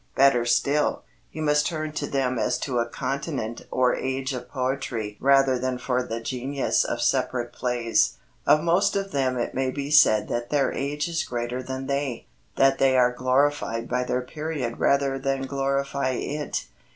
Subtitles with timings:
[0.15, 5.15] Better still, he must turn to them as to a continent or age of poetry
[5.21, 8.13] rather than for the genius of separate plays.
[8.47, 12.25] Of most of them it may be said that their age is greater than they
[12.55, 16.65] that they are glorified by their period rather than glorify it.